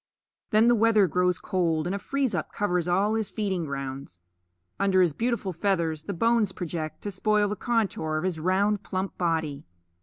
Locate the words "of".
8.17-8.23